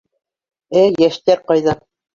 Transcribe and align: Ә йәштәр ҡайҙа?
Ә 0.81 0.87
йәштәр 1.05 1.47
ҡайҙа? 1.53 1.81